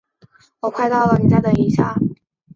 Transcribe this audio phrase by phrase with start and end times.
[0.61, 1.95] 我快到了，你再等一下。